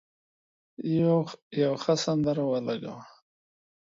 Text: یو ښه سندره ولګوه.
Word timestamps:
یو 1.61 1.71
ښه 1.81 1.93
سندره 2.03 2.43
ولګوه. 2.51 3.01